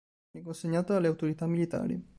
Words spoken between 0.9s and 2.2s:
alle autorità militari.